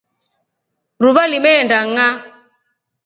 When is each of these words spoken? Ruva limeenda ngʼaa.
Ruva 1.03 1.23
limeenda 1.31 1.77
ngʼaa. 1.89 2.15